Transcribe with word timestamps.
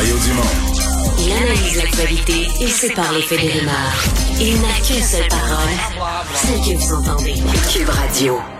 Il 0.00 1.32
analyse 1.32 1.76
l'actualité 1.76 2.46
et 2.60 2.68
sépare 2.68 3.12
les 3.12 3.22
faits 3.22 3.40
des 3.40 3.50
rumeurs. 3.50 4.04
Il 4.40 4.60
n'a 4.60 4.68
qu'une 4.86 5.02
seule 5.02 5.26
parole, 5.28 5.74
celle 6.34 6.60
que 6.60 6.78
vous 6.78 6.94
entendez. 6.94 7.34
Cube 7.72 7.88
Radio. 7.88 8.57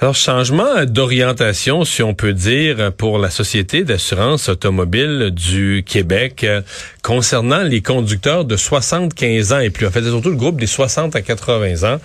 Alors, 0.00 0.16
changement 0.16 0.84
d'orientation, 0.86 1.84
si 1.84 2.02
on 2.02 2.14
peut 2.14 2.32
dire, 2.32 2.90
pour 2.92 3.16
la 3.16 3.30
Société 3.30 3.84
d'assurance 3.84 4.48
automobile 4.48 5.30
du 5.30 5.84
Québec 5.86 6.42
euh, 6.42 6.62
concernant 7.02 7.62
les 7.62 7.80
conducteurs 7.80 8.44
de 8.44 8.56
75 8.56 9.52
ans 9.52 9.60
et 9.60 9.70
plus. 9.70 9.86
En 9.86 9.92
fait, 9.92 10.02
c'est 10.02 10.10
surtout 10.10 10.30
le 10.30 10.36
groupe 10.36 10.58
des 10.58 10.66
60 10.66 11.14
à 11.14 11.22
80 11.22 11.88
ans 11.88 12.00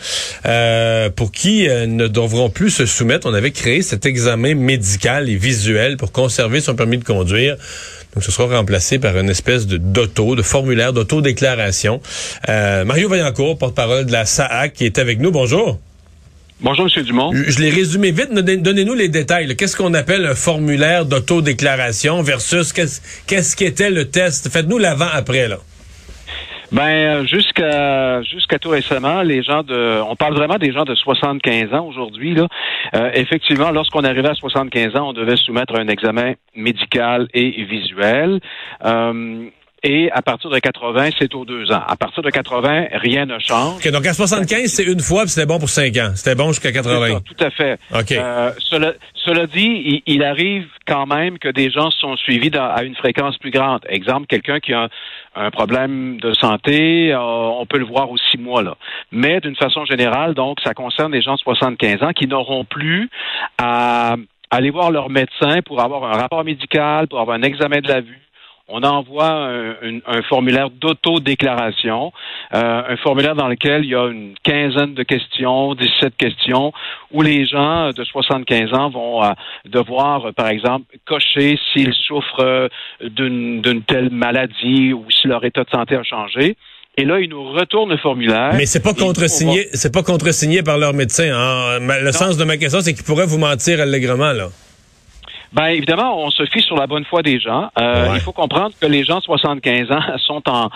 euh, 0.46 1.10
pour 1.10 1.32
qui 1.32 1.68
euh, 1.68 1.88
ne 1.88 2.07
devront 2.07 2.52
plus 2.52 2.70
se 2.70 2.86
soumettre. 2.86 3.28
On 3.28 3.33
avait 3.33 3.50
créé 3.50 3.82
cet 3.82 4.06
examen 4.06 4.54
médical 4.54 5.28
et 5.28 5.36
visuel 5.36 5.97
pour 5.97 6.11
conserver 6.11 6.61
son 6.61 6.75
permis 6.75 7.00
de 7.00 7.04
conduire. 7.04 7.57
Donc, 8.14 8.24
ce 8.24 8.32
sera 8.32 8.56
remplacé 8.56 9.00
par 9.00 9.18
une 9.18 9.32
espèce 9.32 9.65
d'auto, 9.65 10.36
de 10.36 10.43
formulaire 10.43 10.93
d'autodéclaration. 10.93 12.01
Mario 12.47 13.10
Vaillancourt, 13.10 13.57
porte-parole 13.57 14.06
de 14.06 14.11
la 14.11 14.25
SAAC, 14.25 14.74
qui 14.74 14.86
est 14.86 15.00
avec 15.00 15.19
nous. 15.19 15.32
Bonjour. 15.32 15.79
Bonjour, 16.61 16.87
M. 16.93 17.04
Dumont. 17.04 17.31
Je, 17.33 17.61
l'ai 17.61 17.69
résumé 17.69 18.11
vite. 18.11 18.33
Donnez-nous 18.33 18.93
les 18.93 19.07
détails. 19.07 19.55
Qu'est-ce 19.55 19.77
qu'on 19.77 19.93
appelle 19.93 20.25
un 20.25 20.36
formulaire 20.36 21.05
d'autodéclaration 21.05 22.21
versus 22.21 22.73
qu'est-ce 22.73 23.01
qu'est-ce 23.25 23.55
qu'était 23.55 23.89
le 23.89 24.09
test? 24.11 24.49
Faites-nous 24.49 24.77
l'avant-après, 24.77 25.47
là. 25.47 25.57
Ben 26.71 27.25
jusqu'à 27.25 28.21
jusqu'à 28.23 28.59
tout 28.59 28.69
récemment, 28.69 29.23
les 29.23 29.41
gens 29.41 29.63
de 29.63 30.01
on 30.07 30.15
parle 30.15 30.35
vraiment 30.35 30.57
des 30.57 30.71
gens 30.71 30.83
de 30.83 30.93
75 30.93 31.73
ans 31.73 31.87
aujourd'hui 31.87 32.35
là. 32.35 32.47
Euh, 32.94 33.09
effectivement, 33.13 33.71
lorsqu'on 33.71 34.03
arrivait 34.03 34.30
à 34.30 34.35
75 34.35 34.95
ans, 34.95 35.09
on 35.09 35.13
devait 35.13 35.38
soumettre 35.38 35.75
un 35.80 35.88
examen 35.88 36.33
médical 36.55 37.27
et 37.33 37.63
visuel. 37.63 38.39
Euh, 38.85 39.49
et 39.83 40.11
à 40.11 40.22
partir 40.22 40.49
de 40.49 40.59
80, 40.59 41.09
c'est 41.19 41.33
aux 41.35 41.45
deux 41.45 41.72
ans. 41.72 41.81
À 41.88 41.95
partir 41.95 42.23
de 42.23 42.30
80, 42.30 42.88
rien 42.94 43.25
ne 43.25 43.39
change. 43.39 43.83
Donc 43.91 44.05
à 44.05 44.13
75, 44.13 44.66
c'est 44.66 44.83
une 44.83 44.99
fois, 44.99 45.22
puis 45.22 45.30
c'était 45.30 45.47
bon 45.47 45.59
pour 45.59 45.69
cinq 45.69 45.95
ans. 45.97 46.11
C'était 46.16 46.35
bon 46.35 46.49
jusqu'à 46.49 46.72
80. 46.72 47.08
Ça, 47.08 47.19
tout 47.22 47.44
à 47.44 47.49
fait. 47.49 47.80
OK. 47.94 48.11
Euh, 48.11 48.52
cela, 48.59 48.94
cela 49.13 49.47
dit, 49.47 49.81
il, 49.85 50.02
il, 50.05 50.23
arrive 50.23 50.67
quand 50.85 51.05
même 51.05 51.39
que 51.39 51.50
des 51.50 51.72
gens 51.72 51.91
sont 51.91 52.16
suivis 52.17 52.50
dans, 52.50 52.69
à 52.69 52.83
une 52.83 52.95
fréquence 52.95 53.38
plus 53.38 53.52
grande. 53.52 53.81
Exemple, 53.88 54.27
quelqu'un 54.27 54.59
qui 54.59 54.73
a 54.73 54.83
un, 54.83 54.89
un 55.35 55.52
problème 55.52 56.19
de 56.19 56.33
santé, 56.33 57.13
euh, 57.13 57.19
on 57.19 57.66
peut 57.66 57.77
le 57.77 57.85
voir 57.85 58.11
aux 58.11 58.17
six 58.17 58.38
mois 58.38 58.61
là. 58.61 58.75
Mais 59.11 59.39
d'une 59.39 59.55
façon 59.55 59.85
générale, 59.85 60.33
donc, 60.33 60.57
ça 60.63 60.73
concerne 60.73 61.11
les 61.11 61.22
gens 61.22 61.35
de 61.35 61.39
75 61.39 62.03
ans 62.03 62.11
qui 62.11 62.27
n'auront 62.27 62.66
plus 62.66 63.09
à 63.57 64.16
aller 64.50 64.72
voir 64.72 64.91
leur 64.91 65.09
médecin 65.09 65.61
pour 65.66 65.81
avoir 65.81 66.03
un 66.03 66.17
rapport 66.17 66.44
médical, 66.44 67.07
pour 67.07 67.19
avoir 67.19 67.38
un 67.38 67.44
examen 67.44 67.80
de 67.80 67.88
la 67.88 68.02
vue 68.02 68.19
on 68.70 68.84
envoie 68.84 69.30
un, 69.30 69.70
un, 69.72 70.00
un 70.06 70.22
formulaire 70.23 70.70
d'autodéclaration, 70.70 72.12
euh, 72.53 72.81
un 72.88 72.98
formulaire 72.98 73.36
dans 73.36 73.48
lequel 73.48 73.84
il 73.84 73.92
y 73.92 73.95
a 73.95 74.08
une 74.08 74.36
quinzaine 74.44 74.94
de 74.94 75.03
questions, 75.03 75.75
17 75.75 76.16
questions, 76.17 76.72
où 77.12 77.22
les 77.22 77.45
gens 77.45 77.90
de 77.90 78.03
75 78.03 78.73
ans 78.73 78.90
vont 78.90 79.23
euh, 79.23 79.31
devoir, 79.66 80.28
euh, 80.28 80.31
par 80.31 80.47
exemple, 80.50 80.86
cocher 81.06 81.58
s'ils 81.72 81.94
souffrent 81.94 82.42
euh, 82.42 82.67
d'une 83.02 83.84
telle 83.88 84.09
maladie 84.12 84.94
ou 84.94 85.06
si 85.09 85.28
leur 85.28 85.44
état 85.44 85.64
de 85.64 85.70
santé 85.70 85.95
a 85.95 86.03
changé. 86.03 86.56
Et 86.97 87.06
là, 87.06 87.20
ils 87.20 87.30
nous 87.30 87.52
retournent 87.52 87.92
le 87.92 87.97
formulaire. 87.97 88.53
Mais 88.56 88.66
c'est 88.66 88.84
pas 88.84 88.94
contresigné, 88.94 89.67
c'est 89.73 89.94
pas 89.94 90.03
contresigné 90.03 90.64
par 90.64 90.78
leur 90.78 90.94
médecin. 90.94 91.30
Hein? 91.34 91.80
Le 91.80 92.06
non. 92.06 92.12
sens 92.12 92.38
de 92.38 92.44
ma 92.44 92.58
question, 92.58 92.81
c'est 92.81 92.94
qu'ils 92.94 93.06
pourraient 93.06 93.28
vous 93.28 93.38
mentir 93.38 93.80
allègrement, 93.80 94.34
là. 94.34 94.50
Ben 95.52 95.67
évidemment, 95.67 96.22
on 96.23 96.30
se 96.30 96.45
fie 96.45 96.61
sur 96.61 96.75
la 96.75 96.86
bonne 96.86 97.05
foi 97.05 97.23
des 97.23 97.39
gens. 97.39 97.69
Euh, 97.80 98.09
ouais. 98.09 98.16
Il 98.16 98.22
faut 98.22 98.31
comprendre 98.31 98.73
que 98.80 98.86
les 98.86 99.03
gens 99.03 99.17
de 99.17 99.23
75 99.23 99.91
ans 99.91 100.02
sont 100.25 100.47
en 100.47 100.69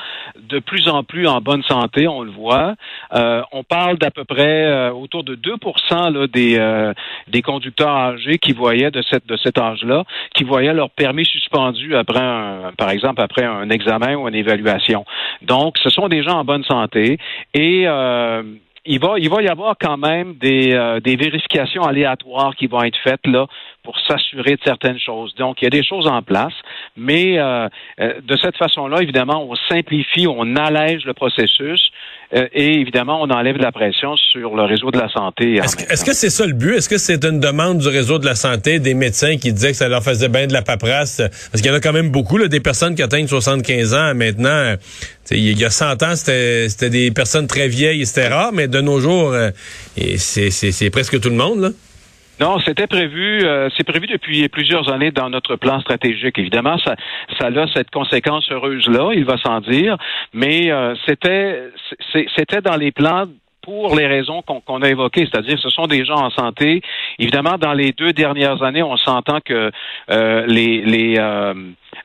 de 0.50 0.60
plus 0.60 0.88
en 0.90 1.04
plus 1.04 1.28
en 1.28 1.42
bonne 1.42 1.64
santé, 1.64 2.08
on 2.08 2.24
le 2.24 2.32
voit. 2.32 2.76
Euh, 3.14 3.42
on 3.52 3.64
parle 3.64 3.98
d'à 3.98 4.10
peu 4.10 4.24
près 4.24 4.66
euh, 4.66 4.92
autour 4.92 5.24
de 5.24 5.36
2 5.36 5.56
là, 5.92 6.28
des 6.28 6.58
euh, 6.58 6.94
des 7.28 7.42
conducteurs 7.42 7.96
âgés 7.96 8.40
qui 8.40 8.54
voyaient 8.54 8.92
de 8.92 9.04
cette 9.10 9.28
de 9.28 9.38
cet 9.38 9.58
âge-là, 9.58 10.04
qui 10.34 10.44
voyaient 10.44 10.74
leur 10.74 10.90
permis 10.90 11.26
suspendu 11.26 11.96
après 11.96 12.22
un, 12.22 12.72
par 12.78 12.90
exemple 12.90 13.22
après 13.22 13.46
un 13.46 13.70
examen 13.70 14.16
ou 14.16 14.28
une 14.28 14.36
évaluation. 14.36 15.06
Donc, 15.42 15.78
ce 15.84 15.90
sont 15.90 16.08
des 16.08 16.24
gens 16.24 16.40
en 16.40 16.46
bonne 16.46 16.64
santé 16.64 17.20
et 17.54 17.84
euh, 17.88 18.44
il 18.86 19.00
va, 19.00 19.18
il 19.18 19.30
va 19.30 19.42
y 19.42 19.48
avoir 19.48 19.76
quand 19.80 19.98
même 19.98 20.36
des, 20.36 20.74
euh, 20.74 21.00
des 21.00 21.16
vérifications 21.16 21.84
aléatoires 21.84 22.56
qui 22.56 22.68
vont 22.68 22.84
être 22.84 22.98
faites 23.04 23.26
là 23.26 23.48
pour 23.84 23.96
s'assurer 24.08 24.52
de 24.52 24.62
certaines 24.64 25.00
choses. 25.00 25.36
Donc, 25.36 25.62
il 25.62 25.66
y 25.66 25.68
a 25.68 25.70
des 25.70 25.84
choses 25.84 26.08
en 26.08 26.22
place, 26.22 26.54
mais 26.96 27.38
euh, 27.38 27.68
euh, 28.00 28.14
de 28.22 28.38
cette 28.38 28.56
façon-là, 28.56 29.02
évidemment, 29.02 29.46
on 29.50 29.56
simplifie, 29.70 30.26
on 30.26 30.56
allège 30.56 31.04
le 31.06 31.14
processus 31.14 31.92
euh, 32.34 32.48
et 32.54 32.80
évidemment, 32.80 33.22
on 33.22 33.30
enlève 33.30 33.58
de 33.58 33.62
la 33.62 33.74
pression 33.74 34.16
sur 34.16 34.56
le 34.56 34.64
réseau 34.64 34.90
de 34.90 34.98
la 34.98 35.10
santé. 35.10 35.56
Est-ce 35.56 35.76
que, 35.76 35.92
est-ce 35.92 36.06
que 36.06 36.14
c'est 36.14 36.30
ça 36.30 36.46
le 36.48 36.54
but? 36.54 36.76
Est-ce 36.76 36.88
que 36.88 36.98
c'est 36.98 37.26
une 37.26 37.42
demande 37.42 37.80
du 37.80 37.90
réseau 37.90 38.20
de 38.20 38.26
la 38.26 38.36
santé, 38.36 38.80
des 38.80 38.94
médecins 38.94 39.36
qui 39.36 39.52
disaient 39.52 39.72
que 39.72 39.78
ça 39.78 39.90
leur 39.90 40.02
faisait 40.02 40.30
bien 40.30 40.48
de 40.48 40.54
la 40.54 40.62
paperasse? 40.62 41.22
Parce 41.52 41.62
qu'il 41.62 41.70
y 41.70 41.74
en 41.74 41.78
a 41.78 41.82
quand 41.82 41.94
même 41.94 42.10
beaucoup, 42.10 42.38
là, 42.38 42.48
des 42.48 42.62
personnes 42.62 42.96
qui 42.96 43.04
atteignent 43.04 43.28
75 43.28 43.94
ans 43.94 44.16
maintenant. 44.16 44.76
Il 45.30 45.60
y 45.60 45.66
a 45.66 45.70
100 45.70 46.04
ans, 46.04 46.16
c'était, 46.16 46.70
c'était 46.70 46.90
des 46.90 47.12
personnes 47.12 47.48
très 47.48 47.68
vieilles, 47.68 48.06
c'était 48.06 48.30
rare, 48.30 48.52
mais 48.54 48.68
de 48.68 48.80
nos 48.80 49.00
jours, 49.00 49.36
c'est, 49.96 50.50
c'est, 50.52 50.72
c'est 50.72 50.90
presque 50.90 51.20
tout 51.20 51.30
le 51.30 51.36
monde, 51.36 51.60
là. 51.60 51.70
Non, 52.44 52.60
c'était 52.60 52.88
prévu, 52.88 53.40
euh, 53.46 53.70
c'est 53.78 53.86
prévu 53.86 54.06
depuis 54.06 54.50
plusieurs 54.50 54.92
années 54.92 55.12
dans 55.12 55.30
notre 55.30 55.56
plan 55.56 55.80
stratégique. 55.80 56.38
Évidemment, 56.38 56.78
ça, 56.80 56.98
ça 57.40 57.48
a 57.48 57.68
cette 57.68 57.90
conséquence 57.90 58.52
heureuse-là, 58.52 59.14
il 59.14 59.24
va 59.24 59.38
sans 59.38 59.62
dire, 59.62 59.96
mais 60.34 60.70
euh, 60.70 60.94
c'était, 61.06 61.72
c'était 62.36 62.60
dans 62.60 62.76
les 62.76 62.92
plans 62.92 63.28
pour 63.64 63.96
les 63.96 64.08
raisons 64.08 64.42
qu'on 64.42 64.62
qu 64.62 64.86
a 64.86 64.90
évoquées, 64.90 65.28
c'est-à-dire 65.32 65.58
ce 65.60 65.70
sont 65.70 65.88
des 65.88 66.06
gens 66.06 66.18
en 66.18 66.30
santé. 66.30 66.82
Évidemment, 67.18 67.58
dans 67.58 67.74
les 67.74 67.92
deux 67.94 68.14
dernières 68.14 68.62
années, 68.62 68.84
on 68.84 68.98
s'entend 68.98 69.40
que 69.40 69.72
euh, 70.12 70.46
les, 70.48 70.82
les 70.82 71.16
euh, 71.18 71.54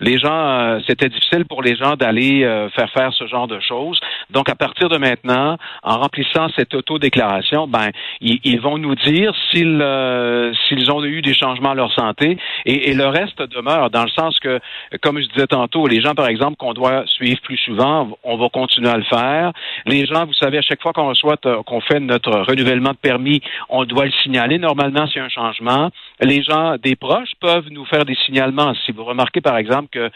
les 0.01 0.19
gens, 0.19 0.31
euh, 0.31 0.79
c'était 0.87 1.09
difficile 1.09 1.45
pour 1.45 1.63
les 1.63 1.77
gens 1.77 1.97
d'aller 1.97 2.45
euh, 2.45 2.69
faire 2.71 2.91
faire 2.91 3.13
ce 3.13 3.27
genre 3.27 3.49
de 3.49 3.59
choses. 3.61 3.99
Donc, 4.31 4.49
à 4.49 4.55
partir 4.55 4.89
de 4.89 4.97
maintenant, 4.97 5.57
en 5.83 5.99
remplissant 5.99 6.49
cette 6.57 6.75
auto-déclaration, 6.75 7.67
ben, 7.67 7.91
ils, 8.21 8.39
ils, 8.45 8.61
vont 8.61 8.79
nous 8.79 8.95
dire 8.95 9.33
s'ils 9.51 9.81
euh, 9.83 10.53
s'ils 10.69 10.91
ont 10.93 11.05
eu 11.05 11.23
des 11.23 11.35
changements 11.35 11.71
à 11.71 11.75
leur 11.75 11.93
santé 11.93 12.39
et, 12.65 12.91
et, 12.91 12.95
le 12.95 13.07
reste 13.07 13.41
demeure 13.41 13.91
dans 13.91 14.03
le 14.03 14.11
sens 14.11 14.39
que, 14.41 14.61
comme 15.03 15.21
je 15.21 15.29
disais 15.29 15.47
tantôt, 15.47 15.87
les 15.87 16.01
gens, 16.01 16.15
par 16.15 16.29
exemple, 16.29 16.57
qu'on 16.57 16.75
doit 16.75 17.05
suivre 17.07 17.41
plus 17.43 17.57
souvent, 17.59 18.09
on 18.25 18.37
va 18.37 18.49
continuer 18.49 18.91
à 18.91 18.97
le 18.97 19.05
faire. 19.05 19.53
Les 19.87 20.07
gens, 20.07 20.27
vous 20.27 20.33
savez, 20.35 20.59
à 20.59 20.63
chaque 20.63 20.83
fois 20.83 20.93
qu'on 20.93 21.09
reçoit, 21.09 21.37
qu'on 21.67 21.81
fait 21.81 22.01
notre 22.01 22.31
renouvellement 22.31 22.93
de 22.93 22.97
permis, 22.97 23.41
on 23.69 23.85
doit 23.85 24.07
le 24.07 24.13
signaler 24.23 24.59
normalement 24.59 25.07
s'il 25.07 25.17
y 25.17 25.21
a 25.21 25.25
un 25.25 25.29
changement. 25.29 25.91
Les 26.21 26.43
gens, 26.43 26.77
des 26.77 26.97
proches, 26.97 27.33
peuvent 27.41 27.69
nous 27.71 27.85
faire 27.85 28.05
des 28.05 28.17
signalements. 28.27 28.75
Si 28.87 28.93
vous 28.93 29.05
remarquez, 29.05 29.41
par 29.41 29.57
exemple, 29.57 29.89
que 29.91 30.11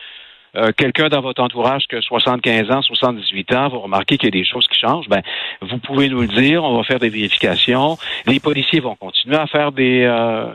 euh, 0.55 0.71
quelqu'un 0.77 1.09
dans 1.09 1.23
votre 1.23 1.43
entourage 1.43 1.85
qui 1.89 1.97
a 1.97 2.03
75 2.03 2.71
ans, 2.71 2.83
78 2.83 3.55
ans, 3.55 3.69
vous 3.71 3.81
remarquez 3.81 4.19
qu'il 4.19 4.27
y 4.35 4.39
a 4.39 4.39
des 4.39 4.47
choses 4.47 4.67
qui 4.69 4.79
changent, 4.79 5.09
ben 5.09 5.23
vous 5.63 5.79
pouvez 5.79 6.11
nous 6.11 6.21
le 6.21 6.27
dire, 6.27 6.63
on 6.63 6.77
va 6.77 6.85
faire 6.85 6.99
des 6.99 7.09
vérifications. 7.09 7.97
Les 8.27 8.39
policiers 8.39 8.81
vont 8.81 8.95
continuer 8.95 9.37
à 9.37 9.47
faire 9.47 9.73
des 9.73 10.03
euh, 10.03 10.53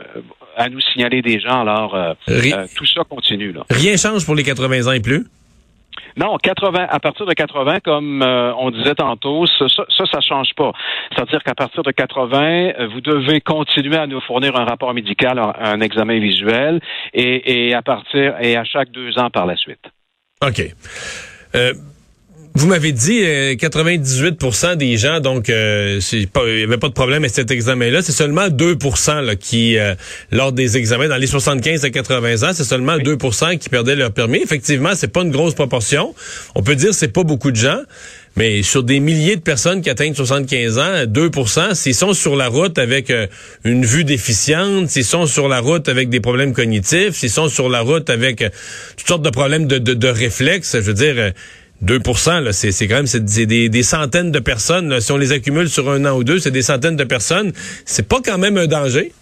à 0.56 0.68
nous 0.68 0.80
signaler 0.80 1.20
des 1.20 1.40
gens. 1.40 1.62
Alors 1.62 1.96
euh, 1.96 2.14
tout 2.76 2.86
ça 2.86 3.02
continue 3.08 3.50
là. 3.50 3.64
Rien 3.70 3.96
change 3.96 4.24
pour 4.24 4.36
les 4.36 4.44
80 4.44 4.86
ans 4.86 4.92
et 4.92 5.00
plus? 5.00 5.26
Non, 6.18 6.36
80, 6.36 6.86
à 6.90 6.98
partir 6.98 7.26
de 7.26 7.32
80, 7.32 7.78
comme 7.80 8.22
euh, 8.22 8.52
on 8.58 8.70
disait 8.70 8.96
tantôt, 8.96 9.46
ça, 9.46 9.66
ça, 9.68 10.04
ça 10.10 10.20
change 10.20 10.52
pas. 10.56 10.72
C'est-à-dire 11.14 11.42
qu'à 11.44 11.54
partir 11.54 11.82
de 11.84 11.92
80, 11.92 12.86
vous 12.92 13.00
devez 13.00 13.40
continuer 13.40 13.96
à 13.96 14.06
nous 14.06 14.20
fournir 14.20 14.56
un 14.56 14.64
rapport 14.64 14.92
médical, 14.94 15.38
un, 15.38 15.52
un 15.58 15.80
examen 15.80 16.18
visuel, 16.18 16.80
et, 17.14 17.68
et, 17.68 17.74
à 17.74 17.82
partir 17.82 18.34
et 18.40 18.56
à 18.56 18.64
chaque 18.64 18.90
deux 18.90 19.16
ans 19.18 19.30
par 19.30 19.46
la 19.46 19.56
suite. 19.56 19.84
OK. 20.44 20.60
Euh, 21.54 21.72
vous 22.58 22.66
m'avez 22.66 22.90
dit 22.90 23.20
euh, 23.22 23.54
98% 23.54 24.74
des 24.74 24.96
gens, 24.96 25.20
donc 25.20 25.48
euh, 25.48 26.00
il 26.12 26.28
n'y 26.44 26.62
avait 26.64 26.76
pas 26.76 26.88
de 26.88 26.92
problème 26.92 27.22
avec 27.22 27.32
cet 27.32 27.52
examen-là. 27.52 28.02
C'est 28.02 28.10
seulement 28.12 28.48
2 28.48 28.76
là, 29.22 29.36
qui, 29.36 29.78
euh, 29.78 29.94
lors 30.32 30.50
des 30.50 30.76
examens, 30.76 31.06
dans 31.06 31.16
les 31.16 31.28
75 31.28 31.84
à 31.84 31.90
80 31.90 32.48
ans, 32.48 32.52
c'est 32.52 32.64
seulement 32.64 32.96
oui. 32.96 33.14
2% 33.14 33.58
qui 33.58 33.68
perdaient 33.68 33.94
leur 33.94 34.10
permis. 34.10 34.38
Effectivement, 34.42 34.90
c'est 34.96 35.12
pas 35.12 35.22
une 35.22 35.30
grosse 35.30 35.54
proportion. 35.54 36.14
On 36.56 36.62
peut 36.64 36.74
dire 36.74 36.88
que 36.88 36.96
c'est 36.96 37.12
pas 37.12 37.22
beaucoup 37.22 37.52
de 37.52 37.56
gens. 37.56 37.80
Mais 38.38 38.62
sur 38.62 38.84
des 38.84 39.00
milliers 39.00 39.34
de 39.34 39.40
personnes 39.40 39.82
qui 39.82 39.90
atteignent 39.90 40.14
75 40.14 40.78
ans, 40.78 41.04
2% 41.06 41.74
s'ils 41.74 41.94
sont 41.94 42.12
sur 42.12 42.36
la 42.36 42.46
route 42.46 42.78
avec 42.78 43.10
euh, 43.10 43.26
une 43.64 43.84
vue 43.84 44.04
déficiente, 44.04 44.88
s'ils 44.90 45.04
sont 45.04 45.26
sur 45.26 45.48
la 45.48 45.58
route 45.58 45.88
avec 45.88 46.08
des 46.08 46.20
problèmes 46.20 46.52
cognitifs, 46.52 47.16
s'ils 47.16 47.30
sont 47.30 47.48
sur 47.48 47.68
la 47.68 47.80
route 47.80 48.08
avec 48.10 48.42
euh, 48.42 48.50
toutes 48.96 49.08
sortes 49.08 49.22
de 49.22 49.30
problèmes 49.30 49.66
de, 49.66 49.78
de, 49.78 49.92
de 49.92 50.08
réflexes, 50.08 50.76
je 50.76 50.82
veux 50.82 50.94
dire, 50.94 51.14
euh, 51.16 51.30
2% 51.84 52.52
c'est 52.52 52.88
quand 52.88 52.96
même 52.96 53.06
c'est 53.06 53.46
des, 53.46 53.68
des, 53.68 53.82
centaines 53.82 54.32
de 54.32 54.40
personnes. 54.40 55.00
Si 55.00 55.12
on 55.12 55.16
les 55.16 55.32
accumule 55.32 55.68
sur 55.68 55.88
un 55.90 56.04
an 56.04 56.16
ou 56.16 56.24
deux, 56.24 56.38
c'est 56.38 56.50
des 56.50 56.62
centaines 56.62 56.96
de 56.96 57.04
personnes. 57.04 57.52
C'est 57.84 58.08
pas 58.08 58.18
quand 58.24 58.38
même 58.38 58.56
un 58.56 58.66
danger? 58.66 59.12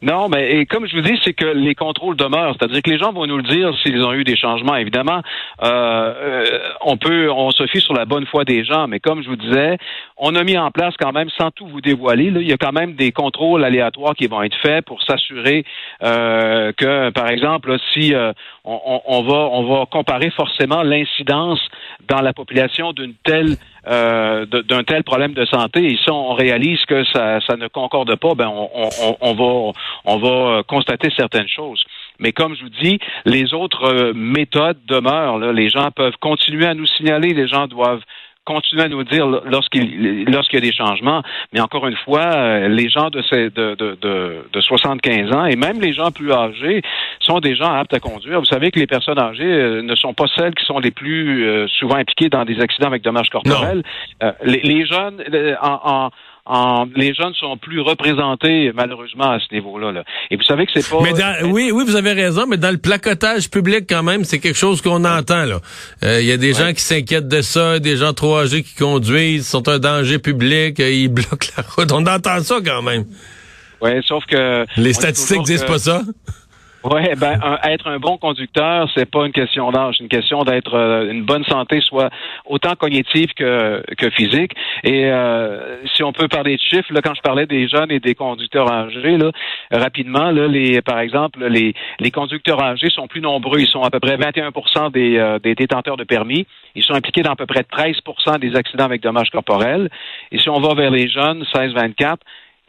Non, 0.00 0.28
mais 0.28 0.52
et 0.52 0.66
comme 0.66 0.86
je 0.86 0.94
vous 0.94 1.02
dis, 1.02 1.18
c'est 1.24 1.32
que 1.32 1.44
les 1.44 1.74
contrôles 1.74 2.16
demeurent. 2.16 2.54
C'est-à-dire 2.58 2.82
que 2.82 2.90
les 2.90 2.98
gens 2.98 3.12
vont 3.12 3.26
nous 3.26 3.38
le 3.38 3.42
dire 3.42 3.72
s'ils 3.82 4.02
ont 4.04 4.12
eu 4.12 4.22
des 4.22 4.36
changements. 4.36 4.76
Évidemment, 4.76 5.22
euh, 5.64 5.66
euh, 5.66 6.44
on 6.82 6.96
peut, 6.96 7.30
on 7.30 7.50
se 7.50 7.66
fie 7.66 7.80
sur 7.80 7.94
la 7.94 8.04
bonne 8.04 8.26
foi 8.26 8.44
des 8.44 8.64
gens, 8.64 8.86
mais 8.86 9.00
comme 9.00 9.22
je 9.22 9.28
vous 9.28 9.36
disais, 9.36 9.76
on 10.18 10.34
a 10.34 10.44
mis 10.44 10.58
en 10.58 10.70
place 10.70 10.94
quand 10.98 11.12
même, 11.12 11.30
sans 11.30 11.50
tout 11.50 11.66
vous 11.66 11.80
dévoiler, 11.80 12.30
là, 12.30 12.40
il 12.40 12.48
y 12.48 12.52
a 12.52 12.56
quand 12.56 12.72
même 12.72 12.94
des 12.94 13.12
contrôles 13.12 13.64
aléatoires 13.64 14.14
qui 14.14 14.26
vont 14.26 14.42
être 14.42 14.56
faits 14.56 14.84
pour 14.84 15.02
s'assurer 15.02 15.64
euh, 16.02 16.72
que, 16.72 17.10
par 17.10 17.28
exemple, 17.28 17.76
si 17.92 18.14
euh, 18.14 18.32
on, 18.64 19.00
on, 19.06 19.22
va, 19.22 19.48
on 19.52 19.62
va 19.62 19.86
comparer 19.86 20.30
forcément 20.30 20.82
l'incidence 20.82 21.60
dans 22.08 22.20
la 22.20 22.32
population 22.32 22.92
d'une 22.92 23.14
telle 23.24 23.56
euh, 23.86 24.44
d'un 24.44 24.82
tel 24.82 25.02
problème 25.02 25.32
de 25.32 25.46
santé 25.46 25.82
et 25.86 25.96
si 25.96 26.10
on 26.10 26.34
réalise 26.34 26.84
que 26.84 27.04
ça, 27.04 27.38
ne 27.56 27.68
concorde 27.68 28.14
pas, 28.16 28.34
ben 28.34 28.48
on, 28.48 29.34
va 29.34 29.72
on 30.04 30.16
va 30.18 30.62
constater 30.64 31.08
certaines 31.16 31.48
choses. 31.48 31.82
Mais 32.18 32.32
comme 32.32 32.54
je 32.54 32.64
vous 32.64 32.82
dis, 32.82 32.98
les 33.24 33.54
autres 33.54 34.12
méthodes 34.12 34.78
demeurent. 34.86 35.38
Là. 35.38 35.52
Les 35.52 35.70
gens 35.70 35.90
peuvent 35.90 36.16
continuer 36.20 36.66
à 36.66 36.74
nous 36.74 36.86
signaler, 36.86 37.32
les 37.32 37.48
gens 37.48 37.66
doivent 37.66 38.02
continuer 38.48 38.82
à 38.82 38.88
nous 38.88 39.04
dire 39.04 39.26
lorsqu'il 39.26 40.24
lorsqu'il 40.24 40.58
y 40.58 40.62
a 40.62 40.66
des 40.66 40.72
changements. 40.72 41.22
Mais 41.52 41.60
encore 41.60 41.86
une 41.86 41.96
fois, 41.96 42.26
euh, 42.34 42.68
les 42.68 42.88
gens 42.88 43.10
de, 43.10 43.22
ces, 43.28 43.50
de, 43.50 43.74
de, 43.74 43.98
de, 44.00 44.46
de 44.50 44.60
75 44.60 45.32
ans 45.32 45.44
et 45.44 45.56
même 45.56 45.80
les 45.80 45.92
gens 45.92 46.10
plus 46.10 46.32
âgés 46.32 46.80
sont 47.20 47.40
des 47.40 47.54
gens 47.54 47.70
aptes 47.70 47.92
à 47.92 48.00
conduire. 48.00 48.38
Vous 48.40 48.46
savez 48.46 48.70
que 48.70 48.80
les 48.80 48.86
personnes 48.86 49.18
âgées 49.18 49.44
euh, 49.44 49.82
ne 49.82 49.94
sont 49.94 50.14
pas 50.14 50.26
celles 50.34 50.54
qui 50.54 50.64
sont 50.64 50.78
les 50.78 50.90
plus 50.90 51.46
euh, 51.46 51.66
souvent 51.68 51.96
impliquées 51.96 52.30
dans 52.30 52.44
des 52.46 52.58
accidents 52.60 52.86
avec 52.88 53.02
dommages 53.02 53.28
corporels. 53.28 53.82
Les, 54.42 54.60
les, 54.62 54.86
jeunes, 54.86 55.22
en, 55.60 55.78
en 55.84 56.10
les 56.96 57.14
jeunes 57.14 57.34
sont 57.34 57.56
plus 57.56 57.80
représentés 57.80 58.72
malheureusement 58.74 59.30
à 59.30 59.38
ce 59.38 59.52
niveau-là. 59.54 59.92
Là. 59.92 60.04
Et 60.30 60.36
vous 60.36 60.42
savez 60.42 60.66
que 60.66 60.72
c'est 60.74 60.88
pas. 60.88 60.98
Mais 61.02 61.12
oui, 61.44 61.70
oui, 61.72 61.84
vous 61.86 61.96
avez 61.96 62.12
raison, 62.12 62.46
mais 62.46 62.56
dans 62.56 62.70
le 62.70 62.78
placotage 62.78 63.50
public 63.50 63.84
quand 63.88 64.02
même, 64.02 64.24
c'est 64.24 64.38
quelque 64.38 64.56
chose 64.56 64.80
qu'on 64.80 65.04
entend 65.04 65.44
là. 65.44 65.60
Euh, 66.04 66.20
il 66.20 66.26
y 66.26 66.32
a 66.32 66.36
des 66.36 66.54
gens 66.54 66.72
qui 66.72 66.82
s'inquiètent 66.82 67.28
de 67.28 67.42
ça, 67.42 67.78
des 67.78 67.96
gens 67.96 68.12
trop 68.12 68.38
âgés 68.38 68.62
qui 68.62 68.74
conduisent, 68.74 69.46
sont 69.46 69.68
un 69.68 69.78
danger 69.78 70.18
public, 70.18 70.80
euh, 70.80 70.90
ils 70.90 71.08
bloquent 71.12 71.48
la 71.56 71.62
route. 71.62 71.92
On 71.92 72.06
entend 72.06 72.40
ça 72.40 72.56
quand 72.64 72.82
même. 72.82 73.04
Oui, 73.80 73.90
sauf 74.04 74.24
que 74.26 74.66
les 74.76 74.92
statistiques 74.92 75.42
disent 75.42 75.64
pas 75.64 75.78
ça. 75.78 76.02
Oui, 76.84 77.00
ben 77.16 77.40
être 77.64 77.88
un 77.88 77.98
bon 77.98 78.18
conducteur, 78.18 78.88
c'est 78.94 79.10
pas 79.10 79.26
une 79.26 79.32
question 79.32 79.72
d'âge, 79.72 79.96
c'est 79.98 80.04
une 80.04 80.08
question 80.08 80.44
d'être 80.44 80.74
euh, 80.74 81.10
une 81.10 81.24
bonne 81.24 81.42
santé, 81.44 81.80
soit 81.80 82.08
autant 82.46 82.76
cognitive 82.76 83.34
que, 83.34 83.82
que 83.96 84.10
physique. 84.10 84.52
Et 84.84 85.06
euh, 85.06 85.84
si 85.94 86.04
on 86.04 86.12
peut 86.12 86.28
parler 86.28 86.54
de 86.54 86.60
chiffres, 86.60 86.92
là, 86.92 87.00
quand 87.02 87.14
je 87.14 87.20
parlais 87.20 87.46
des 87.46 87.66
jeunes 87.66 87.90
et 87.90 87.98
des 87.98 88.14
conducteurs 88.14 88.70
âgés, 88.70 89.18
là, 89.18 89.32
rapidement, 89.72 90.30
là, 90.30 90.46
les, 90.46 90.80
par 90.80 91.00
exemple, 91.00 91.44
les, 91.48 91.74
les 91.98 92.10
conducteurs 92.12 92.62
âgés 92.62 92.90
sont 92.90 93.08
plus 93.08 93.20
nombreux. 93.20 93.58
Ils 93.58 93.68
sont 93.68 93.82
à 93.82 93.90
peu 93.90 93.98
près 93.98 94.16
21% 94.16 94.92
des, 94.92 95.18
euh, 95.18 95.40
des 95.40 95.56
détenteurs 95.56 95.96
de 95.96 96.04
permis. 96.04 96.46
Ils 96.76 96.84
sont 96.84 96.94
impliqués 96.94 97.22
dans 97.22 97.32
à 97.32 97.36
peu 97.36 97.46
près 97.46 97.62
13% 97.62 98.38
des 98.38 98.54
accidents 98.54 98.84
avec 98.84 99.02
dommages 99.02 99.30
corporels. 99.30 99.90
Et 100.30 100.38
si 100.38 100.48
on 100.48 100.60
va 100.60 100.74
vers 100.74 100.92
les 100.92 101.08
jeunes, 101.08 101.42
16-24, 101.52 102.18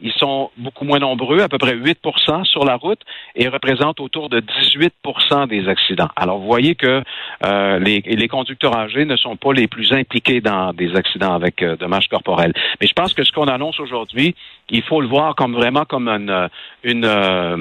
ils 0.02 0.12
sont 0.12 0.50
beaucoup 0.56 0.84
moins 0.84 0.98
nombreux, 0.98 1.40
à 1.40 1.48
peu 1.48 1.58
près 1.58 1.74
8% 1.74 2.44
sur 2.44 2.64
la 2.64 2.76
route, 2.76 3.00
et 3.34 3.48
représentent 3.48 4.00
autour 4.00 4.28
de 4.28 4.40
18% 4.40 5.48
des 5.48 5.68
accidents. 5.68 6.08
Alors, 6.16 6.38
vous 6.38 6.46
voyez 6.46 6.74
que 6.74 7.02
euh, 7.44 7.78
les, 7.78 8.02
les, 8.06 8.28
conducteurs 8.28 8.76
âgés 8.76 9.04
ne 9.04 9.16
sont 9.16 9.36
pas 9.36 9.52
les 9.52 9.68
plus 9.68 9.92
impliqués 9.92 10.40
dans 10.40 10.72
des 10.72 10.94
accidents 10.94 11.34
avec 11.34 11.62
euh, 11.62 11.76
dommages 11.76 12.08
corporels. 12.08 12.52
Mais 12.80 12.86
je 12.86 12.92
pense 12.92 13.14
que 13.14 13.24
ce 13.24 13.32
qu'on 13.32 13.48
annonce 13.48 13.80
aujourd'hui, 13.80 14.34
il 14.70 14.82
faut 14.82 15.00
le 15.00 15.08
voir 15.08 15.34
comme 15.34 15.54
vraiment 15.54 15.84
comme 15.84 16.08
une, 16.08 16.48
une, 16.84 17.04
euh, 17.04 17.56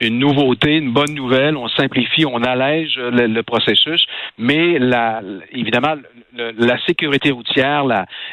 une 0.00 0.18
nouveauté, 0.18 0.76
une 0.76 0.92
bonne 0.92 1.14
nouvelle. 1.14 1.56
On 1.56 1.68
simplifie, 1.68 2.24
on 2.26 2.42
allège 2.42 2.96
le, 2.96 3.42
processus, 3.42 4.04
mais 4.38 4.78
la, 4.78 5.20
évidemment, 5.52 5.94
la 6.36 6.78
sécurité 6.86 7.30
routière, 7.30 7.84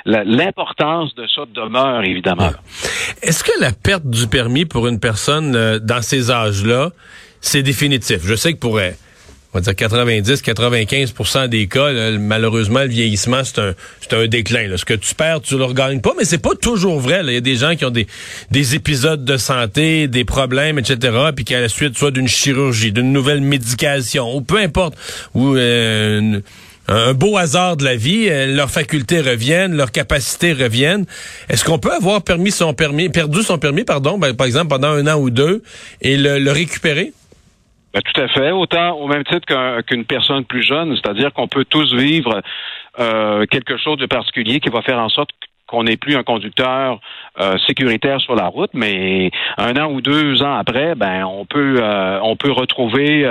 l'importance 0.06 1.14
de 1.16 1.26
ça 1.28 1.44
demeure 1.54 2.04
évidemment. 2.04 2.52
Est-ce 3.22 3.44
que 3.44 3.52
la 3.60 3.72
perte 3.72 4.06
du 4.06 4.28
permis 4.28 4.66
pour 4.66 4.88
une 4.88 5.00
personne 5.00 5.56
euh, 5.56 5.80
dans 5.80 6.02
ces 6.02 6.32
âges-là, 6.32 6.90
c'est 7.42 7.64
définitif? 7.64 8.22
Je 8.24 8.36
sais 8.36 8.54
que 8.54 8.60
pour 8.60 8.80
on 9.54 9.60
va 9.60 9.62
dire 9.62 9.74
90-95% 9.74 11.48
des 11.48 11.68
cas, 11.68 11.92
malheureusement, 12.18 12.82
le 12.82 12.88
vieillissement, 12.88 13.44
c'est 13.44 13.60
un, 13.60 13.74
c'est 14.02 14.14
un 14.14 14.28
déclin. 14.28 14.68
Là. 14.68 14.78
Ce 14.78 14.86
que 14.86 14.96
tu 14.96 15.14
perds, 15.14 15.42
tu 15.42 15.58
le 15.58 15.66
regagnes 15.66 16.02
pas, 16.02 16.14
mais 16.18 16.26
c'est 16.26 16.40
pas 16.40 16.56
toujours 16.60 17.00
vrai. 17.00 17.22
Il 17.24 17.34
y 17.34 17.38
a 17.38 17.42
des 17.42 17.56
gens 17.56 17.76
qui 17.76 17.86
ont 17.86 17.92
des, 17.92 18.08
des 18.50 18.74
épisodes 18.74 19.24
de 19.24 19.38
santé, 19.38 20.08
des 20.08 20.26
problèmes, 20.26 20.80
etc., 20.80 20.98
puis 21.36 21.46
qu'à 21.46 21.60
la 21.60 21.70
suite, 21.70 21.98
soit 21.98 22.10
d'une 22.10 22.28
chirurgie, 22.28 22.92
d'une 22.92 23.14
nouvelle 23.14 23.42
médication, 23.42 24.36
ou 24.36 24.42
peu 24.42 24.58
importe, 24.58 24.96
ou 25.36 25.56
euh, 25.56 26.40
un 26.88 27.14
beau 27.14 27.38
hasard 27.38 27.78
de 27.78 27.84
la 27.84 27.96
vie, 27.96 28.30
euh, 28.30 28.48
leurs 28.48 28.72
facultés 28.72 29.22
reviennent, 29.22 29.76
leurs 29.76 29.92
capacités 29.92 30.54
reviennent. 30.54 31.06
Est-ce 31.50 31.64
qu'on 31.64 31.78
peut 31.78 31.94
avoir 31.94 32.24
permis 32.24 32.52
son 32.52 32.74
permis, 32.74 33.10
perdu 33.10 33.44
son 33.44 33.60
permis, 33.60 33.84
pardon, 33.84 34.18
ben, 34.18 34.34
par 34.34 34.48
exemple 34.48 34.70
pendant 34.70 34.90
un 34.90 35.06
an 35.06 35.20
ou 35.20 35.30
deux, 35.30 35.62
et 36.02 36.18
le 36.18 36.52
récupérer? 36.52 37.14
Ben, 37.94 38.02
tout 38.02 38.22
à 38.22 38.28
fait. 38.28 38.52
Autant 38.52 38.98
au 38.98 39.08
même 39.08 39.24
titre 39.24 39.46
qu'une 39.84 40.06
personne 40.06 40.46
plus 40.46 40.64
jeune, 40.64 40.96
c'est-à-dire 40.96 41.32
qu'on 41.32 41.48
peut 41.48 41.66
tous 41.66 41.94
vivre 41.94 42.42
euh, 43.00 43.46
quelque 43.46 43.78
chose 43.78 43.98
de 43.98 44.08
particulier 44.08 44.60
qui 44.60 44.70
va 44.70 44.82
faire 44.82 45.00
en 45.00 45.10
sorte 45.10 45.30
qu'on 45.68 45.84
n'est 45.84 45.98
plus 45.98 46.16
un 46.16 46.24
conducteur 46.24 47.00
euh, 47.40 47.58
sécuritaire 47.68 48.20
sur 48.20 48.36
la 48.36 48.48
route, 48.48 48.72
mais 48.74 49.32
un 49.58 49.76
an 49.78 49.92
ou 49.92 50.02
deux 50.02 50.42
ans 50.42 50.56
après, 50.56 50.94
ben 50.96 51.24
on 51.24 51.46
peut 51.46 51.78
euh, 51.82 52.20
on 52.22 52.36
peut 52.36 52.52
retrouver 52.52 53.28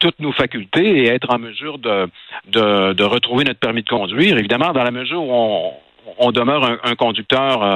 toutes 0.00 0.18
nos 0.18 0.32
facultés 0.32 1.04
et 1.04 1.08
être 1.08 1.32
en 1.32 1.38
mesure 1.38 1.78
de, 1.78 2.08
de, 2.48 2.92
de 2.92 3.04
retrouver 3.04 3.44
notre 3.44 3.60
permis 3.60 3.82
de 3.82 3.88
conduire. 3.88 4.36
Évidemment, 4.36 4.72
dans 4.72 4.84
la 4.84 4.90
mesure 4.90 5.22
où 5.22 5.32
on 5.32 5.72
on 6.18 6.32
demeure 6.32 6.78
un, 6.82 6.94
conducteur 6.94 7.62
euh, 7.62 7.68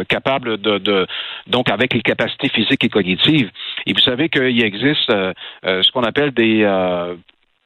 euh, 0.00 0.04
capable 0.04 0.58
de, 0.58 1.06
donc 1.46 1.70
avec 1.70 1.94
les 1.94 2.02
capacités 2.02 2.48
physiques 2.48 2.84
et 2.84 2.88
cognitives. 2.88 3.50
Et 3.86 3.92
vous 3.92 4.00
savez 4.00 4.28
qu'il 4.28 4.62
existe 4.62 5.10
euh, 5.10 5.32
ce 5.62 5.90
qu'on 5.92 6.02
appelle 6.02 6.32
des 6.32 6.64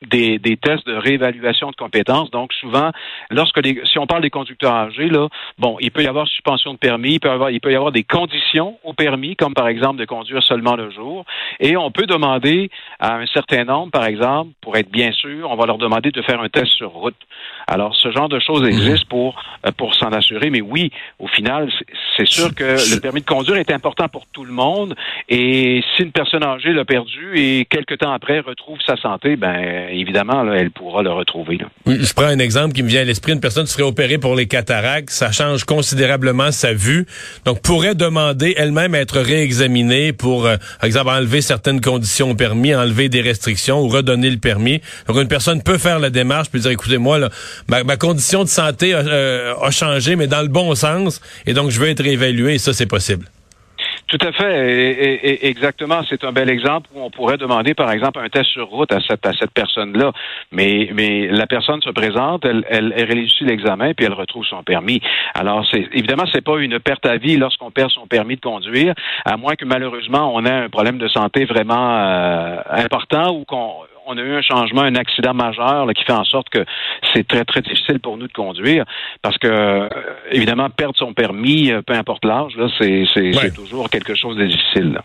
des, 0.06 0.38
des, 0.38 0.56
tests 0.56 0.86
de 0.86 0.94
réévaluation 0.94 1.70
de 1.70 1.76
compétences. 1.76 2.30
Donc, 2.30 2.52
souvent, 2.54 2.90
lorsque 3.30 3.60
si 3.64 3.98
on 3.98 4.06
parle 4.06 4.22
des 4.22 4.30
conducteurs 4.30 4.72
âgés, 4.72 5.08
là, 5.08 5.28
bon, 5.58 5.76
il 5.80 5.90
peut 5.90 6.02
y 6.02 6.06
avoir 6.06 6.28
suspension 6.28 6.72
de 6.72 6.78
permis, 6.78 7.14
il 7.14 7.20
peut 7.20 7.28
y 7.28 7.32
avoir, 7.32 7.50
il 7.50 7.60
peut 7.60 7.72
y 7.72 7.76
avoir 7.76 7.92
des 7.92 8.04
conditions 8.04 8.78
au 8.84 8.92
permis, 8.92 9.34
comme 9.36 9.54
par 9.54 9.68
exemple 9.68 9.98
de 9.98 10.04
conduire 10.04 10.42
seulement 10.42 10.76
le 10.76 10.90
jour. 10.90 11.24
Et 11.60 11.76
on 11.76 11.90
peut 11.90 12.06
demander 12.06 12.70
à 13.00 13.16
un 13.16 13.26
certain 13.26 13.64
nombre, 13.64 13.90
par 13.90 14.04
exemple, 14.04 14.52
pour 14.60 14.76
être 14.76 14.90
bien 14.90 15.12
sûr, 15.12 15.50
on 15.50 15.56
va 15.56 15.66
leur 15.66 15.78
demander 15.78 16.10
de 16.10 16.22
faire 16.22 16.40
un 16.40 16.48
test 16.48 16.72
sur 16.72 16.90
route. 16.90 17.16
Alors, 17.66 17.94
ce 17.96 18.10
genre 18.10 18.28
de 18.28 18.38
choses 18.38 18.66
existe 18.66 19.04
mhm. 19.04 19.08
pour, 19.08 19.42
euh, 19.66 19.72
pour 19.72 19.94
s'en 19.94 20.10
assurer. 20.12 20.50
Mais 20.50 20.60
oui, 20.60 20.90
au 21.18 21.26
final, 21.26 21.70
c'est 22.16 22.26
sûr 22.26 22.54
que 22.54 22.64
le 22.64 23.00
permis 23.00 23.20
de 23.20 23.26
conduire 23.26 23.56
est 23.56 23.70
important 23.72 24.08
pour 24.08 24.26
tout 24.32 24.44
le 24.44 24.52
monde. 24.52 24.94
Et 25.28 25.82
si 25.96 26.02
une 26.02 26.12
personne 26.12 26.44
âgée 26.44 26.72
l'a 26.72 26.84
perdu 26.84 27.32
et 27.36 27.66
quelques 27.66 27.98
temps 27.98 28.12
après 28.12 28.40
retrouve 28.40 28.78
sa 28.86 28.96
santé, 28.96 29.36
ben 29.36 29.87
évidemment, 29.90 30.42
là, 30.42 30.56
elle 30.56 30.70
pourra 30.70 31.02
le 31.02 31.10
retrouver. 31.10 31.58
Je 31.86 32.12
prends 32.12 32.26
un 32.26 32.38
exemple 32.38 32.74
qui 32.74 32.82
me 32.82 32.88
vient 32.88 33.02
à 33.02 33.04
l'esprit. 33.04 33.32
Une 33.32 33.40
personne 33.40 33.66
serait 33.66 33.82
opérée 33.82 34.18
pour 34.18 34.34
les 34.34 34.46
cataractes. 34.46 35.10
Ça 35.10 35.32
change 35.32 35.64
considérablement 35.64 36.52
sa 36.52 36.72
vue. 36.72 37.06
Donc, 37.44 37.62
pourrait 37.62 37.94
demander 37.94 38.54
elle-même 38.56 38.94
à 38.94 39.00
être 39.00 39.20
réexaminée 39.20 40.12
pour, 40.12 40.46
euh, 40.46 40.56
par 40.80 40.86
exemple, 40.86 41.10
enlever 41.10 41.40
certaines 41.40 41.80
conditions 41.80 42.30
au 42.30 42.34
permis, 42.34 42.74
enlever 42.74 43.08
des 43.08 43.20
restrictions 43.20 43.80
ou 43.80 43.88
redonner 43.88 44.30
le 44.30 44.38
permis. 44.38 44.80
Donc, 45.06 45.16
une 45.16 45.28
personne 45.28 45.62
peut 45.62 45.78
faire 45.78 45.98
la 45.98 46.10
démarche 46.10 46.50
puis 46.50 46.60
dire, 46.60 46.70
écoutez, 46.70 46.98
moi, 46.98 47.18
là, 47.18 47.30
ma, 47.68 47.96
condition 47.96 48.44
de 48.44 48.48
santé 48.48 48.94
a, 48.94 48.98
euh, 48.98 49.54
a 49.62 49.70
changé, 49.70 50.16
mais 50.16 50.26
dans 50.26 50.42
le 50.42 50.48
bon 50.48 50.74
sens. 50.74 51.20
Et 51.46 51.54
donc, 51.54 51.70
je 51.70 51.80
veux 51.80 51.88
être 51.88 52.02
réévalué. 52.02 52.54
Et 52.54 52.58
ça, 52.58 52.72
c'est 52.72 52.86
possible. 52.86 53.26
Tout 54.08 54.18
à 54.22 54.32
fait. 54.32 54.70
Et, 54.70 55.46
exactement. 55.48 56.00
C'est 56.08 56.24
un 56.24 56.32
bel 56.32 56.48
exemple 56.48 56.88
où 56.94 57.02
on 57.02 57.10
pourrait 57.10 57.36
demander, 57.36 57.74
par 57.74 57.90
exemple, 57.92 58.18
un 58.20 58.28
test 58.28 58.46
sur 58.46 58.68
route 58.68 58.90
à 58.90 59.00
cette, 59.06 59.24
à 59.26 59.32
cette 59.34 59.52
personne-là. 59.52 60.12
Mais, 60.50 60.90
mais 60.94 61.28
la 61.28 61.46
personne 61.46 61.82
se 61.82 61.90
présente, 61.90 62.44
elle, 62.46 62.64
elle, 62.70 62.94
elle 62.96 63.04
réussit 63.04 63.46
l'examen, 63.46 63.92
puis 63.92 64.06
elle 64.06 64.14
retrouve 64.14 64.46
son 64.46 64.62
permis. 64.62 65.00
Alors, 65.34 65.66
c'est 65.70 65.88
évidemment, 65.92 66.24
c'est 66.32 66.44
pas 66.44 66.58
une 66.58 66.80
perte 66.80 67.04
à 67.04 67.18
vie 67.18 67.36
lorsqu'on 67.36 67.70
perd 67.70 67.90
son 67.90 68.06
permis 68.06 68.36
de 68.36 68.40
conduire, 68.40 68.94
à 69.26 69.36
moins 69.36 69.56
que 69.56 69.66
malheureusement 69.66 70.34
on 70.34 70.44
ait 70.46 70.50
un 70.50 70.68
problème 70.70 70.98
de 70.98 71.08
santé 71.08 71.44
vraiment 71.44 71.98
euh, 71.98 72.56
important 72.70 73.34
ou 73.34 73.44
qu'on 73.44 73.72
on 74.08 74.16
a 74.16 74.22
eu 74.22 74.34
un 74.34 74.42
changement, 74.42 74.82
un 74.82 74.94
accident 74.94 75.34
majeur 75.34 75.86
qui 75.94 76.02
fait 76.02 76.12
en 76.12 76.24
sorte 76.24 76.48
que 76.48 76.64
c'est 77.12 77.28
très, 77.28 77.44
très 77.44 77.60
difficile 77.60 78.00
pour 78.00 78.16
nous 78.16 78.26
de 78.26 78.32
conduire 78.32 78.84
parce 79.22 79.36
que, 79.36 79.46
euh, 79.46 79.88
évidemment, 80.32 80.70
perdre 80.70 80.96
son 80.96 81.12
permis, 81.12 81.70
euh, 81.70 81.82
peu 81.82 81.92
importe 81.92 82.24
l'âge, 82.24 82.52
c'est 82.78 83.54
toujours 83.54 83.90
quelque 83.90 84.14
chose 84.14 84.36
de 84.36 84.46
difficile. 84.46 84.98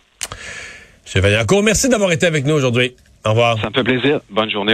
Chevalier 1.05 1.41
merci 1.61 1.89
d'avoir 1.89 2.11
été 2.13 2.25
avec 2.25 2.45
nous 2.45 2.55
aujourd'hui. 2.55 2.93
Au 3.25 3.31
revoir. 3.31 3.59
Ça 3.59 3.69
me 3.69 3.73
fait 3.73 3.83
plaisir. 3.83 4.19
Bonne 4.29 4.49
journée. 4.49 4.71